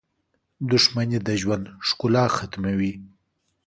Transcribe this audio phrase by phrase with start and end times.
[0.71, 2.93] •دښمني د ژوند ښکلا ختموي.